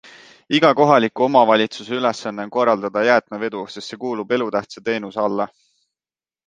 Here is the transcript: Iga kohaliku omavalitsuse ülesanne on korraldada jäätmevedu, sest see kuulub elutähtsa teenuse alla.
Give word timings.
Iga 0.59 0.69
kohaliku 0.79 1.25
omavalitsuse 1.25 1.93
ülesanne 1.99 2.47
on 2.47 2.53
korraldada 2.57 3.05
jäätmevedu, 3.09 3.63
sest 3.77 3.93
see 3.95 4.03
kuulub 4.07 4.37
elutähtsa 4.39 4.89
teenuse 4.91 5.25
alla. 5.29 5.51